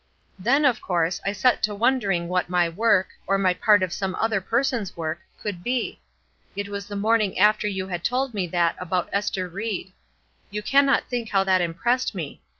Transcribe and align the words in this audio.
Then, 0.39 0.65
of 0.65 0.81
course, 0.81 1.21
I 1.23 1.31
set 1.31 1.61
to 1.61 1.75
wondering 1.75 2.27
what 2.27 2.49
my 2.49 2.67
work, 2.67 3.09
or 3.27 3.37
my 3.37 3.53
part 3.53 3.83
of 3.83 3.93
some 3.93 4.15
other 4.15 4.41
person's 4.41 4.97
work, 4.97 5.19
could 5.39 5.63
be. 5.63 6.01
It 6.55 6.69
was 6.69 6.87
the 6.87 6.95
morning 6.95 7.37
after 7.37 7.67
you 7.67 7.87
had 7.87 8.03
told 8.03 8.33
me 8.33 8.47
that 8.47 8.75
about 8.79 9.09
Ester 9.13 9.47
Ried. 9.47 9.91
You 10.49 10.63
cannot 10.63 11.07
think 11.07 11.29
how 11.29 11.43
that 11.43 11.61
impressed 11.61 12.15
me. 12.15 12.41